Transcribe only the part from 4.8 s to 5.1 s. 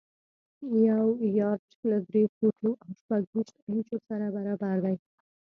دی.